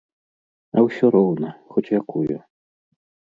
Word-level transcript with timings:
А 0.77 0.83
ўсё 0.87 1.05
роўна, 1.15 1.49
хоць 1.75 1.85
якую! 1.99 2.37